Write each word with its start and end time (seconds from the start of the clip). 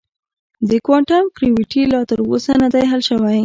د 0.69 0.71
کوانټم 0.85 1.23
ګرویټي 1.37 1.81
لا 1.93 2.01
تر 2.09 2.19
اوسه 2.27 2.53
نه 2.61 2.67
دی 2.73 2.83
حل 2.91 3.01
شوی. 3.09 3.37